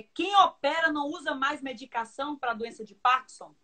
[0.00, 3.54] quem opera não usa mais medicação para a doença de Parkinson?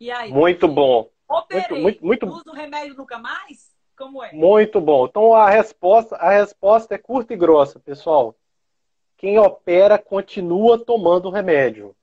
[0.00, 0.32] E aí?
[0.32, 1.08] Muito bom.
[1.28, 2.40] Operei, muito, muito, muito...
[2.40, 3.72] uso remédio nunca mais?
[3.96, 4.32] Como é?
[4.32, 5.06] Muito bom.
[5.06, 8.34] Então a resposta, a resposta é curta e grossa, pessoal.
[9.16, 11.94] Quem opera continua tomando o remédio.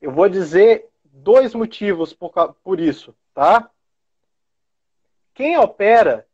[0.00, 2.32] Eu vou dizer dois motivos por,
[2.64, 3.70] por isso, tá?
[5.34, 6.26] Quem opera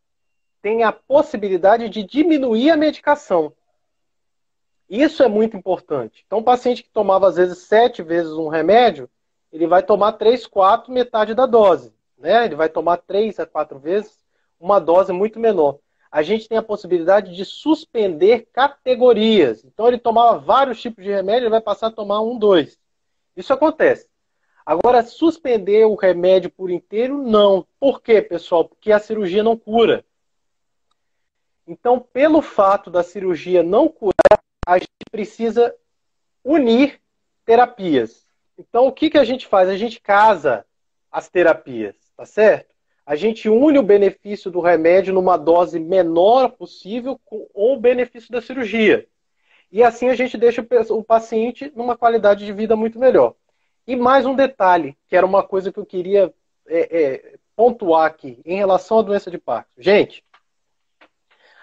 [0.62, 3.52] tem a possibilidade de diminuir a medicação.
[4.90, 6.24] Isso é muito importante.
[6.26, 9.08] Então, o paciente que tomava às vezes sete vezes um remédio,
[9.52, 11.94] ele vai tomar três, quatro, metade da dose.
[12.18, 12.44] Né?
[12.46, 14.18] Ele vai tomar três a quatro vezes
[14.58, 15.78] uma dose muito menor.
[16.10, 19.64] A gente tem a possibilidade de suspender categorias.
[19.64, 22.76] Então, ele tomava vários tipos de remédio, ele vai passar a tomar um, dois.
[23.36, 24.08] Isso acontece.
[24.66, 27.64] Agora, suspender o remédio por inteiro, não.
[27.78, 28.64] Por quê, pessoal?
[28.64, 30.04] Porque a cirurgia não cura.
[31.64, 35.74] Então, pelo fato da cirurgia não curar, a gente precisa
[36.44, 37.00] unir
[37.44, 38.24] terapias.
[38.56, 39.68] Então, o que, que a gente faz?
[39.68, 40.64] A gente casa
[41.10, 42.72] as terapias, tá certo?
[43.04, 48.40] A gente une o benefício do remédio numa dose menor possível com o benefício da
[48.40, 49.08] cirurgia.
[49.72, 53.34] E assim a gente deixa o paciente numa qualidade de vida muito melhor.
[53.88, 56.32] E mais um detalhe, que era uma coisa que eu queria
[56.68, 59.82] é, é, pontuar aqui, em relação à doença de Parkinson.
[59.82, 60.24] Gente,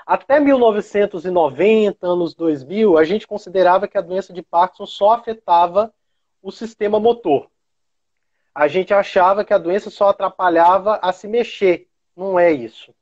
[0.07, 5.93] até 1990, anos 2000, a gente considerava que a doença de Parkinson só afetava
[6.41, 7.51] o sistema motor.
[8.55, 11.89] A gente achava que a doença só atrapalhava a se mexer.
[12.15, 12.95] Não é isso.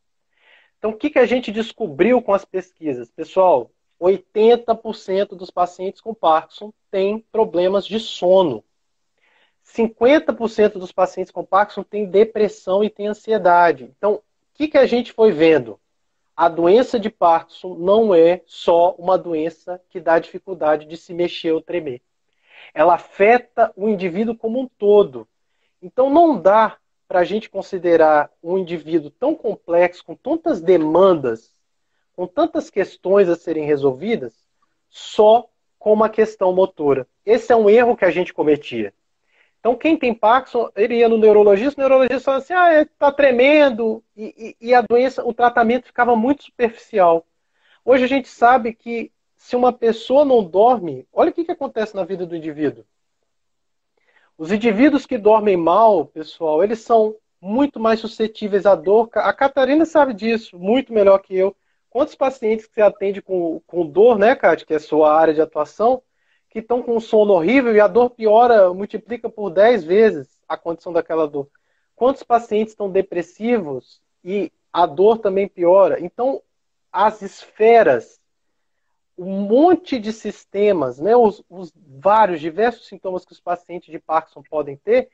[0.79, 3.11] Então, o que, que a gente descobriu com as pesquisas?
[3.11, 3.69] Pessoal,
[4.01, 8.63] 80% dos pacientes com Parkinson têm problemas de sono.
[9.63, 13.93] 50% dos pacientes com Parkinson têm depressão e têm ansiedade.
[13.95, 14.21] Então, o
[14.55, 15.79] que, que a gente foi vendo?
[16.36, 21.53] A doença de Parkinson não é só uma doença que dá dificuldade de se mexer
[21.53, 22.02] ou tremer.
[22.73, 25.25] Ela afeta o indivíduo como um todo.
[25.81, 31.53] Então, não dá para a gente considerar um indivíduo tão complexo, com tantas demandas,
[32.16, 34.34] com tantas questões a serem resolvidas,
[34.90, 35.47] só
[35.79, 37.07] com uma questão motora.
[37.25, 38.94] Esse é um erro que a gente cometia.
[39.65, 44.03] Então, quem tem Parkinson, ele ia no neurologista, o neurologista falava assim, ah, está tremendo,
[44.15, 47.25] e, e, e, a doença, o tratamento ficava muito superficial.
[47.83, 51.95] Hoje a gente sabe que se uma pessoa não dorme, olha o que, que acontece
[51.95, 52.85] na vida do indivíduo.
[54.37, 59.09] Os indivíduos que dormem mal, pessoal, eles são muito mais suscetíveis à dor.
[59.15, 61.55] A Catarina sabe disso muito melhor que eu.
[61.89, 65.33] Quantos pacientes que você atende com, com dor, né, Kátia, que é a sua área
[65.33, 66.03] de atuação,
[66.55, 70.55] que estão com um sono horrível e a dor piora, multiplica por 10 vezes a
[70.55, 71.49] condição daquela dor.
[71.93, 75.99] Quantos pacientes estão depressivos e a dor também piora?
[75.99, 76.41] Então,
[76.89, 78.21] as esferas,
[79.17, 84.41] um monte de sistemas, né, os, os vários, diversos sintomas que os pacientes de Parkinson
[84.49, 85.09] podem ter,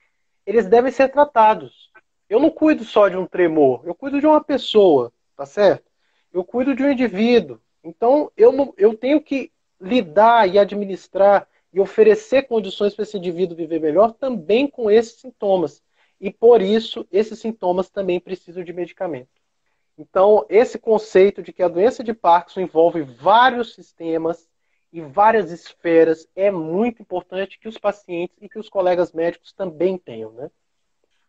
[0.45, 1.89] eles devem ser tratados.
[2.29, 5.89] Eu não cuido só de um tremor, eu cuido de uma pessoa, tá certo?
[6.31, 7.59] eu cuido de um indivíduo.
[7.83, 9.51] Então, eu, eu tenho que
[9.81, 15.81] lidar e administrar e oferecer condições para esse indivíduo viver melhor também com esses sintomas.
[16.19, 19.29] E por isso, esses sintomas também precisam de medicamento.
[19.97, 24.47] Então, esse conceito de que a doença de Parkinson envolve vários sistemas
[24.91, 29.97] e várias esferas é muito importante que os pacientes e que os colegas médicos também
[29.97, 30.49] tenham, né?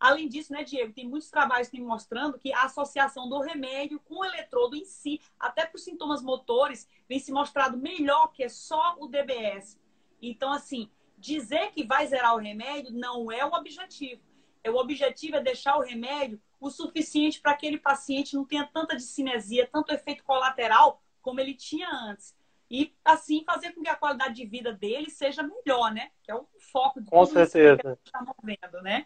[0.03, 4.15] Além disso, né, Diego, tem muitos trabalhos que mostrando que a associação do remédio com
[4.15, 8.49] o eletrodo em si, até para os sintomas motores, vem se mostrado melhor que é
[8.49, 9.79] só o DBS.
[10.21, 14.21] Então, assim, dizer que vai zerar o remédio não é o objetivo.
[14.61, 18.65] É, o objetivo é deixar o remédio o suficiente para que aquele paciente não tenha
[18.65, 22.35] tanta discinesia, tanto efeito colateral como ele tinha antes.
[22.69, 26.11] E, assim, fazer com que a qualidade de vida dele seja melhor, né?
[26.21, 27.77] Que é o foco Com certeza.
[27.77, 29.05] que a gente está movendo, né?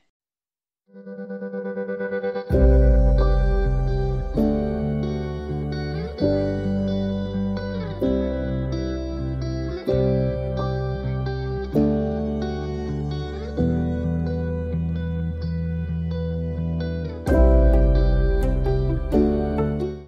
[0.93, 1.66] Thank you.